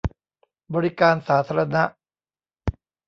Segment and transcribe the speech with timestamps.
[0.73, 1.83] บริการสาธารณะ